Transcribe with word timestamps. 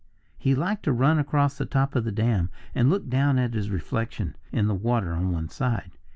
He 0.39 0.55
liked 0.55 0.81
to 0.85 0.91
run 0.91 1.19
across 1.19 1.59
the 1.59 1.67
top 1.67 1.95
of 1.95 2.05
the 2.05 2.11
dam 2.11 2.49
and 2.73 2.89
look 2.89 3.07
down 3.07 3.37
at 3.37 3.53
his 3.53 3.69
reflection 3.69 4.35
in 4.51 4.65
the 4.65 4.73
water 4.73 5.13
on 5.13 5.31
one 5.31 5.47
side. 5.49 5.91